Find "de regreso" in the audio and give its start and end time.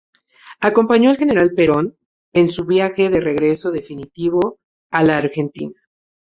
3.11-3.69